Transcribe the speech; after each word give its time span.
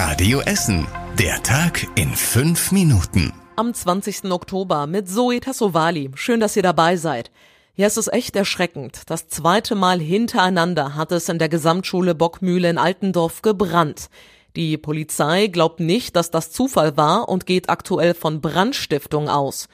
Radio 0.00 0.38
Essen. 0.42 0.86
Der 1.18 1.42
Tag 1.42 1.84
in 1.96 2.14
fünf 2.14 2.70
Minuten. 2.70 3.32
Am 3.56 3.74
20. 3.74 4.30
Oktober 4.30 4.86
mit 4.86 5.08
Zoe 5.08 5.40
Tassovali. 5.40 6.12
Schön, 6.14 6.38
dass 6.38 6.54
ihr 6.54 6.62
dabei 6.62 6.96
seid. 6.96 7.32
Ja, 7.74 7.88
es 7.88 7.96
ist 7.96 8.12
echt 8.12 8.36
erschreckend. 8.36 9.02
Das 9.06 9.26
zweite 9.26 9.74
Mal 9.74 9.98
hintereinander 9.98 10.94
hat 10.94 11.10
es 11.10 11.28
in 11.28 11.40
der 11.40 11.48
Gesamtschule 11.48 12.14
Bockmühle 12.14 12.70
in 12.70 12.78
Altendorf 12.78 13.42
gebrannt. 13.42 14.08
Die 14.54 14.78
Polizei 14.78 15.48
glaubt 15.48 15.80
nicht, 15.80 16.14
dass 16.14 16.30
das 16.30 16.52
Zufall 16.52 16.96
war 16.96 17.28
und 17.28 17.44
geht 17.44 17.68
aktuell 17.68 18.14
von 18.14 18.40
Brandstiftung 18.40 19.28
aus. 19.28 19.66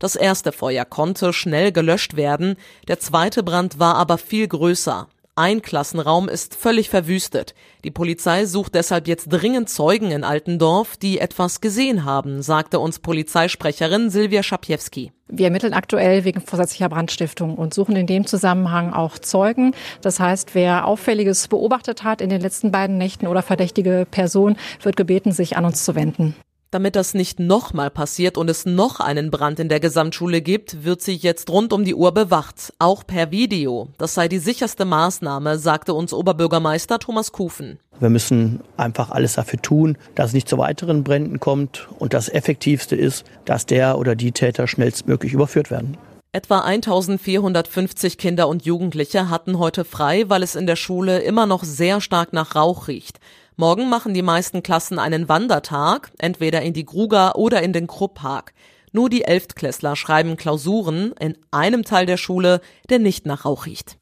Das 0.00 0.16
erste 0.16 0.50
Feuer 0.50 0.86
konnte 0.86 1.32
schnell 1.32 1.70
gelöscht 1.70 2.16
werden, 2.16 2.56
der 2.88 2.98
zweite 2.98 3.44
Brand 3.44 3.78
war 3.78 3.94
aber 3.94 4.18
viel 4.18 4.48
größer. 4.48 5.06
Ein 5.38 5.62
Klassenraum 5.62 6.28
ist 6.28 6.56
völlig 6.56 6.90
verwüstet. 6.90 7.54
Die 7.84 7.92
Polizei 7.92 8.44
sucht 8.44 8.74
deshalb 8.74 9.06
jetzt 9.06 9.28
dringend 9.28 9.68
Zeugen 9.68 10.10
in 10.10 10.24
Altendorf, 10.24 10.96
die 10.96 11.20
etwas 11.20 11.60
gesehen 11.60 12.04
haben, 12.04 12.42
sagte 12.42 12.80
uns 12.80 12.98
Polizeisprecherin 12.98 14.10
Silvia 14.10 14.42
Schapiewski. 14.42 15.12
Wir 15.28 15.44
ermitteln 15.44 15.74
aktuell 15.74 16.24
wegen 16.24 16.40
vorsätzlicher 16.40 16.88
Brandstiftung 16.88 17.54
und 17.54 17.72
suchen 17.72 17.94
in 17.94 18.08
dem 18.08 18.26
Zusammenhang 18.26 18.92
auch 18.92 19.16
Zeugen. 19.16 19.76
Das 20.02 20.18
heißt, 20.18 20.56
wer 20.56 20.88
Auffälliges 20.88 21.46
beobachtet 21.46 22.02
hat 22.02 22.20
in 22.20 22.30
den 22.30 22.40
letzten 22.40 22.72
beiden 22.72 22.98
Nächten 22.98 23.28
oder 23.28 23.42
verdächtige 23.42 24.08
Person, 24.10 24.56
wird 24.82 24.96
gebeten, 24.96 25.30
sich 25.30 25.56
an 25.56 25.64
uns 25.64 25.84
zu 25.84 25.94
wenden. 25.94 26.34
Damit 26.70 26.96
das 26.96 27.14
nicht 27.14 27.40
nochmal 27.40 27.88
passiert 27.88 28.36
und 28.36 28.50
es 28.50 28.66
noch 28.66 29.00
einen 29.00 29.30
Brand 29.30 29.58
in 29.58 29.70
der 29.70 29.80
Gesamtschule 29.80 30.42
gibt, 30.42 30.84
wird 30.84 31.00
sie 31.00 31.14
jetzt 31.14 31.48
rund 31.48 31.72
um 31.72 31.82
die 31.82 31.94
Uhr 31.94 32.12
bewacht, 32.12 32.74
auch 32.78 33.06
per 33.06 33.30
Video. 33.30 33.88
Das 33.96 34.12
sei 34.12 34.28
die 34.28 34.38
sicherste 34.38 34.84
Maßnahme, 34.84 35.58
sagte 35.58 35.94
uns 35.94 36.12
Oberbürgermeister 36.12 36.98
Thomas 36.98 37.32
Kufen. 37.32 37.78
Wir 38.00 38.10
müssen 38.10 38.60
einfach 38.76 39.08
alles 39.10 39.32
dafür 39.32 39.62
tun, 39.62 39.96
dass 40.14 40.28
es 40.28 40.32
nicht 40.34 40.46
zu 40.46 40.58
weiteren 40.58 41.04
Bränden 41.04 41.40
kommt 41.40 41.88
und 41.98 42.12
das 42.12 42.28
Effektivste 42.28 42.96
ist, 42.96 43.24
dass 43.46 43.64
der 43.64 43.98
oder 43.98 44.14
die 44.14 44.32
Täter 44.32 44.66
schnellstmöglich 44.66 45.32
überführt 45.32 45.70
werden. 45.70 45.96
Etwa 46.32 46.60
1450 46.60 48.18
Kinder 48.18 48.46
und 48.46 48.66
Jugendliche 48.66 49.30
hatten 49.30 49.58
heute 49.58 49.86
frei, 49.86 50.24
weil 50.28 50.42
es 50.42 50.54
in 50.54 50.66
der 50.66 50.76
Schule 50.76 51.20
immer 51.20 51.46
noch 51.46 51.64
sehr 51.64 52.02
stark 52.02 52.34
nach 52.34 52.54
Rauch 52.54 52.88
riecht. 52.88 53.18
Morgen 53.60 53.88
machen 53.88 54.14
die 54.14 54.22
meisten 54.22 54.62
Klassen 54.62 55.00
einen 55.00 55.28
Wandertag, 55.28 56.12
entweder 56.18 56.62
in 56.62 56.74
die 56.74 56.84
Gruger 56.84 57.34
oder 57.34 57.60
in 57.60 57.72
den 57.72 57.88
Krupppark. 57.88 58.54
Nur 58.92 59.10
die 59.10 59.24
Elftklässler 59.24 59.96
schreiben 59.96 60.36
Klausuren 60.36 61.12
in 61.18 61.36
einem 61.50 61.82
Teil 61.82 62.06
der 62.06 62.18
Schule, 62.18 62.60
der 62.88 63.00
nicht 63.00 63.26
nach 63.26 63.44
Rauch 63.44 63.66
riecht. 63.66 63.98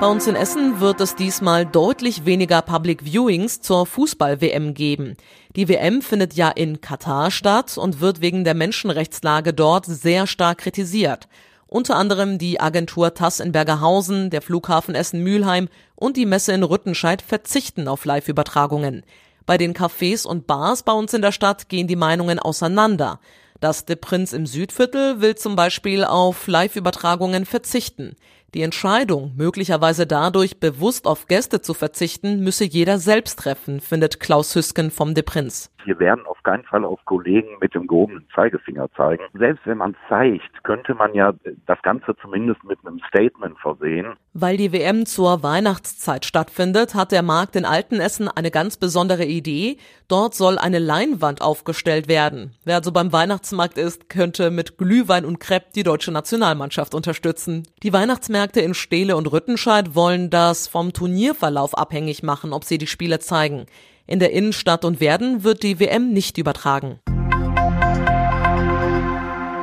Bei 0.00 0.06
uns 0.06 0.26
in 0.26 0.36
Essen 0.36 0.80
wird 0.80 1.00
es 1.00 1.16
diesmal 1.16 1.64
deutlich 1.64 2.26
weniger 2.26 2.60
Public 2.60 3.06
Viewings 3.06 3.62
zur 3.62 3.86
Fußball-WM 3.86 4.74
geben. 4.74 5.16
Die 5.56 5.66
WM 5.70 6.02
findet 6.02 6.34
ja 6.34 6.50
in 6.50 6.82
Katar 6.82 7.30
statt 7.30 7.78
und 7.78 8.02
wird 8.02 8.20
wegen 8.20 8.44
der 8.44 8.52
Menschenrechtslage 8.52 9.54
dort 9.54 9.86
sehr 9.86 10.26
stark 10.26 10.58
kritisiert. 10.58 11.26
Unter 11.70 11.96
anderem 11.96 12.38
die 12.38 12.60
Agentur 12.60 13.12
TAS 13.12 13.40
in 13.40 13.52
Bergerhausen, 13.52 14.30
der 14.30 14.40
Flughafen 14.40 14.94
Essen-Mülheim 14.94 15.68
und 15.96 16.16
die 16.16 16.24
Messe 16.24 16.52
in 16.52 16.62
Rüttenscheid 16.62 17.20
verzichten 17.20 17.88
auf 17.88 18.06
Live-Übertragungen. 18.06 19.04
Bei 19.44 19.58
den 19.58 19.74
Cafés 19.74 20.26
und 20.26 20.46
Bars 20.46 20.82
bei 20.82 20.92
uns 20.92 21.12
in 21.12 21.20
der 21.20 21.32
Stadt 21.32 21.68
gehen 21.68 21.86
die 21.86 21.96
Meinungen 21.96 22.38
auseinander. 22.38 23.20
Das 23.60 23.84
De 23.84 23.96
Prinz 23.96 24.32
im 24.32 24.46
Südviertel 24.46 25.20
will 25.20 25.34
zum 25.34 25.56
Beispiel 25.56 26.04
auf 26.04 26.46
Live-Übertragungen 26.46 27.44
verzichten. 27.44 28.16
Die 28.54 28.62
Entscheidung, 28.62 29.34
möglicherweise 29.36 30.06
dadurch 30.06 30.58
bewusst 30.58 31.06
auf 31.06 31.26
Gäste 31.26 31.60
zu 31.60 31.74
verzichten, 31.74 32.42
müsse 32.42 32.64
jeder 32.64 32.96
selbst 32.96 33.40
treffen, 33.40 33.80
findet 33.80 34.20
Klaus 34.20 34.54
Hüsken 34.54 34.90
vom 34.90 35.14
De 35.14 35.22
Prinz. 35.22 35.70
Wir 35.84 35.98
werden 35.98 36.26
auf 36.26 36.42
keinen 36.42 36.64
Fall 36.64 36.84
auf 36.84 37.02
Kollegen 37.04 37.48
mit 37.60 37.74
dem 37.74 37.86
gehobenen 37.86 38.26
Zeigefinger 38.34 38.90
zeigen. 38.94 39.22
Selbst 39.32 39.64
wenn 39.64 39.78
man 39.78 39.96
zeigt, 40.08 40.62
könnte 40.64 40.94
man 40.94 41.14
ja 41.14 41.32
das 41.66 41.80
Ganze 41.82 42.14
zumindest 42.20 42.62
mit 42.64 42.78
einem 42.84 43.00
Statement 43.08 43.58
versehen. 43.58 44.14
Weil 44.34 44.56
die 44.56 44.72
WM 44.72 45.06
zur 45.06 45.42
Weihnachtszeit 45.42 46.26
stattfindet, 46.26 46.94
hat 46.94 47.12
der 47.12 47.22
Markt 47.22 47.56
in 47.56 47.64
Altenessen 47.64 48.28
eine 48.28 48.50
ganz 48.50 48.76
besondere 48.76 49.24
Idee. 49.24 49.78
Dort 50.08 50.34
soll 50.34 50.58
eine 50.58 50.78
Leinwand 50.78 51.40
aufgestellt 51.40 52.08
werden. 52.08 52.54
Wer 52.64 52.76
also 52.76 52.92
beim 52.92 53.12
Weihnachtsmarkt 53.12 53.78
ist, 53.78 54.10
könnte 54.10 54.50
mit 54.50 54.78
Glühwein 54.78 55.24
und 55.24 55.40
Crepe 55.40 55.68
die 55.74 55.84
deutsche 55.84 56.12
Nationalmannschaft 56.12 56.94
unterstützen. 56.94 57.62
Die 57.82 57.92
Weihnachtsmärkte 57.92 58.37
in 58.46 58.74
Steele 58.74 59.16
und 59.16 59.30
Rüttenscheid 59.30 59.94
wollen 59.94 60.30
das 60.30 60.68
vom 60.68 60.92
Turnierverlauf 60.92 61.76
abhängig 61.76 62.22
machen, 62.22 62.52
ob 62.52 62.64
sie 62.64 62.78
die 62.78 62.86
Spiele 62.86 63.18
zeigen. 63.18 63.66
In 64.06 64.20
der 64.20 64.32
Innenstadt 64.32 64.84
und 64.84 65.00
Werden 65.00 65.44
wird 65.44 65.62
die 65.62 65.80
WM 65.80 66.12
nicht 66.12 66.38
übertragen. 66.38 67.00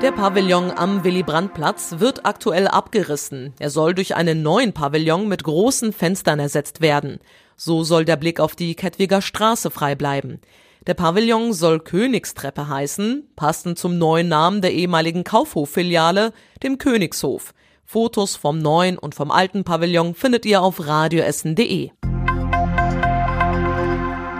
Der 0.01 0.11
Pavillon 0.11 0.71
am 0.71 1.03
Willy-Brandt-Platz 1.03 1.95
wird 1.99 2.25
aktuell 2.25 2.67
abgerissen. 2.67 3.53
Er 3.59 3.69
soll 3.69 3.95
durch 3.95 4.15
einen 4.15 4.43
neuen 4.43 4.73
Pavillon 4.73 5.27
mit 5.27 5.43
großen 5.43 5.93
Fenstern 5.93 6.39
ersetzt 6.39 6.81
werden. 6.81 7.19
So 7.55 7.83
soll 7.83 8.05
der 8.05 8.17
Blick 8.17 8.39
auf 8.39 8.55
die 8.55 8.75
Kettwiger 8.75 9.21
Straße 9.21 9.71
frei 9.71 9.95
bleiben. 9.95 10.41
Der 10.85 10.93
Pavillon 10.93 11.53
soll 11.53 11.79
Königstreppe 11.79 12.67
heißen, 12.67 13.27
passend 13.35 13.79
zum 13.79 13.97
neuen 13.97 14.27
Namen 14.27 14.61
der 14.61 14.73
ehemaligen 14.73 15.23
Kaufhof-Filiale, 15.23 16.33
dem 16.61 16.77
Königshof. 16.77 17.55
Fotos 17.85 18.35
vom 18.35 18.57
neuen 18.59 18.97
und 18.97 19.15
vom 19.15 19.31
alten 19.31 19.63
Pavillon 19.63 20.15
findet 20.15 20.45
ihr 20.45 20.61
auf 20.61 20.85
radioessen.de. 20.85 21.91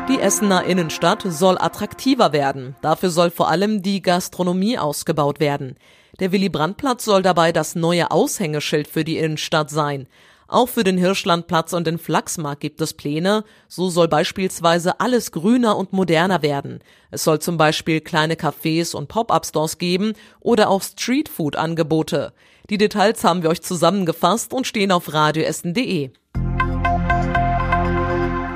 Die 0.10 0.20
Essener 0.20 0.64
Innenstadt 0.66 1.24
soll 1.24 1.58
attraktiver 1.58 2.34
werden. 2.34 2.76
Dafür 2.82 3.10
soll 3.10 3.32
vor 3.32 3.50
allem 3.50 3.82
die 3.82 4.02
Gastronomie 4.02 4.78
ausgebaut 4.78 5.40
werden. 5.40 5.78
Der 6.20 6.32
Willy-Brandt-Platz 6.32 7.06
soll 7.06 7.22
dabei 7.22 7.52
das 7.52 7.76
neue 7.76 8.12
Aushängeschild 8.12 8.88
für 8.88 9.04
die 9.04 9.18
Innenstadt 9.18 9.70
sein. 9.70 10.08
Auch 10.48 10.70
für 10.70 10.84
den 10.84 10.98
Hirschlandplatz 10.98 11.74
und 11.74 11.88
den 11.88 11.98
Flachsmarkt 11.98 12.62
gibt 12.62 12.80
es 12.82 12.94
Pläne. 12.94 13.44
So 13.68 13.90
soll 13.90 14.08
beispielsweise 14.08 15.00
alles 15.00 15.32
grüner 15.32 15.76
und 15.76 15.92
moderner 15.92 16.42
werden. 16.44 16.80
Es 17.10 17.24
soll 17.24 17.40
zum 17.40 17.58
Beispiel 17.58 18.02
kleine 18.02 18.36
Cafés 18.36 18.96
und 18.96 19.08
Pop-up-Stores 19.08 19.80
geben 19.80 20.14
oder 20.40 20.70
auch 20.70 20.84
Streetfood-Angebote. 20.84 22.34
Die 22.70 22.78
Details 22.78 23.24
haben 23.24 23.42
wir 23.42 23.50
euch 23.50 23.62
zusammengefasst 23.62 24.54
und 24.54 24.68
stehen 24.68 24.92
auf 24.92 25.14
radioessen.de. 25.14 26.12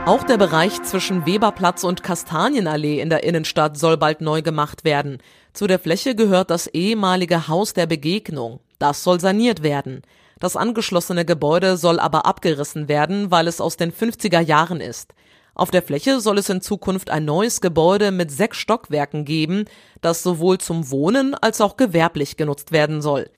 Auch 0.05 0.23
der 0.23 0.37
Bereich 0.37 0.81
zwischen 0.81 1.27
Weberplatz 1.27 1.83
und 1.83 2.01
Kastanienallee 2.01 2.99
in 2.99 3.11
der 3.11 3.23
Innenstadt 3.23 3.77
soll 3.77 3.95
bald 3.95 4.21
neu 4.21 4.41
gemacht 4.41 4.83
werden. 4.83 5.19
Zu 5.53 5.67
der 5.67 5.77
Fläche 5.77 6.15
gehört 6.15 6.49
das 6.49 6.65
ehemalige 6.65 7.47
Haus 7.47 7.73
der 7.73 7.85
Begegnung. 7.85 8.59
Das 8.79 9.03
soll 9.03 9.19
saniert 9.19 9.61
werden. 9.61 10.01
Das 10.39 10.55
angeschlossene 10.55 11.25
Gebäude 11.25 11.77
soll 11.77 11.99
aber 11.99 12.25
abgerissen 12.25 12.87
werden, 12.87 13.29
weil 13.31 13.47
es 13.47 13.59
aus 13.59 13.77
den 13.77 13.91
50er 13.91 14.39
Jahren 14.39 14.79
ist. 14.79 15.13
Auf 15.53 15.71
der 15.71 15.81
Fläche 15.81 16.21
soll 16.21 16.37
es 16.37 16.47
in 16.47 16.61
Zukunft 16.61 17.09
ein 17.09 17.25
neues 17.25 17.59
Gebäude 17.59 18.11
mit 18.11 18.31
sechs 18.31 18.57
Stockwerken 18.57 19.25
geben, 19.25 19.65
das 19.99 20.23
sowohl 20.23 20.57
zum 20.57 20.89
Wohnen 20.89 21.35
als 21.35 21.59
auch 21.59 21.75
gewerblich 21.75 22.37
genutzt 22.37 22.71
werden 22.71 23.01
soll. 23.01 23.29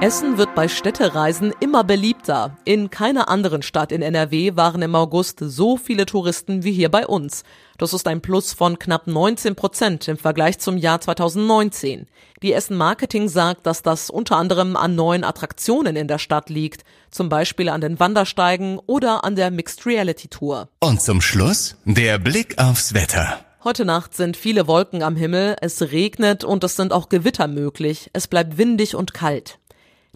Essen 0.00 0.38
wird 0.38 0.54
bei 0.54 0.68
Städtereisen 0.68 1.52
immer 1.58 1.82
beliebter. 1.82 2.56
In 2.64 2.88
keiner 2.88 3.28
anderen 3.28 3.62
Stadt 3.62 3.90
in 3.90 4.00
NRW 4.00 4.54
waren 4.54 4.80
im 4.80 4.94
August 4.94 5.40
so 5.40 5.76
viele 5.76 6.06
Touristen 6.06 6.62
wie 6.62 6.70
hier 6.70 6.88
bei 6.88 7.04
uns. 7.04 7.42
Das 7.78 7.92
ist 7.92 8.06
ein 8.06 8.20
Plus 8.20 8.52
von 8.52 8.78
knapp 8.78 9.08
19 9.08 9.56
Prozent 9.56 10.06
im 10.06 10.16
Vergleich 10.16 10.60
zum 10.60 10.76
Jahr 10.76 11.00
2019. 11.00 12.06
Die 12.44 12.52
Essen 12.52 12.76
Marketing 12.76 13.28
sagt, 13.28 13.66
dass 13.66 13.82
das 13.82 14.08
unter 14.08 14.36
anderem 14.36 14.76
an 14.76 14.94
neuen 14.94 15.24
Attraktionen 15.24 15.96
in 15.96 16.06
der 16.06 16.18
Stadt 16.18 16.48
liegt, 16.48 16.84
zum 17.10 17.28
Beispiel 17.28 17.68
an 17.68 17.80
den 17.80 17.98
Wandersteigen 17.98 18.78
oder 18.86 19.24
an 19.24 19.34
der 19.34 19.50
Mixed 19.50 19.84
Reality 19.84 20.28
Tour. 20.28 20.68
Und 20.78 21.02
zum 21.02 21.20
Schluss 21.20 21.76
der 21.84 22.20
Blick 22.20 22.56
aufs 22.58 22.94
Wetter. 22.94 23.40
Heute 23.64 23.84
Nacht 23.84 24.14
sind 24.14 24.36
viele 24.36 24.68
Wolken 24.68 25.02
am 25.02 25.16
Himmel, 25.16 25.56
es 25.60 25.82
regnet 25.90 26.44
und 26.44 26.62
es 26.62 26.76
sind 26.76 26.92
auch 26.92 27.08
Gewitter 27.08 27.48
möglich. 27.48 28.10
Es 28.12 28.28
bleibt 28.28 28.58
windig 28.58 28.94
und 28.94 29.12
kalt. 29.12 29.58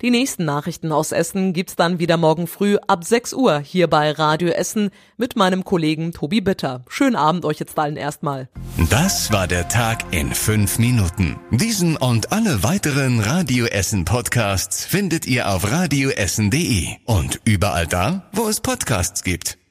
Die 0.02 0.10
nächsten 0.10 0.44
Nachrichten 0.44 0.90
aus 0.90 1.12
Essen 1.12 1.52
gibt's 1.52 1.76
dann 1.76 2.00
wieder 2.00 2.16
morgen 2.16 2.49
früh 2.49 2.76
ab 2.88 3.04
6 3.04 3.34
Uhr 3.34 3.60
hier 3.60 3.87
bei 3.87 4.10
Radio 4.10 4.49
Essen 4.49 4.90
mit 5.16 5.37
meinem 5.37 5.62
Kollegen 5.62 6.10
Tobi 6.10 6.40
Bitter. 6.40 6.84
Schönen 6.88 7.14
Abend 7.14 7.44
euch 7.44 7.60
jetzt 7.60 7.78
allen 7.78 7.96
erstmal. 7.96 8.49
Das 8.90 9.31
war 9.31 9.46
der 9.46 9.69
Tag 9.69 10.12
in 10.12 10.34
fünf 10.34 10.81
Minuten. 10.81 11.38
Diesen 11.52 11.96
und 11.96 12.32
alle 12.32 12.64
weiteren 12.64 13.20
Radio 13.20 13.66
Essen 13.66 14.04
Podcasts 14.04 14.84
findet 14.84 15.25
ihr 15.25 15.49
auf 15.49 15.70
radioessen.de 15.70 16.88
und 17.05 17.40
überall 17.44 17.87
da, 17.87 18.28
wo 18.32 18.48
es 18.48 18.60
Podcasts 18.60 19.22
gibt. 19.22 19.61